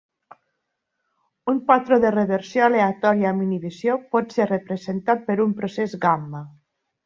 Un 1.53 1.59
patró 1.67 1.99
de 2.05 2.11
reversió 2.15 2.65
aleatòria 2.69 3.35
amb 3.35 3.45
inhibició 3.49 4.01
pot 4.17 4.37
ser 4.39 4.51
representat 4.55 5.25
per 5.31 5.41
un 5.49 5.57
procés 5.63 5.99
gamma. 6.11 6.47